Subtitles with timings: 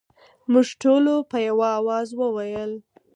[0.51, 2.71] موږ ټولو په یوه اواز وویل.